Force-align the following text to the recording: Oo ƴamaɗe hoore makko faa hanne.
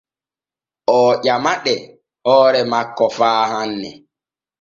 Oo 0.95 1.11
ƴamaɗe 1.23 1.73
hoore 2.25 2.61
makko 2.71 3.05
faa 3.17 3.41
hanne. 3.51 3.89